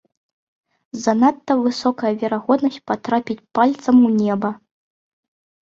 [1.01, 4.49] Занадта высокая верагоднасць патрапіць пальцам у неба.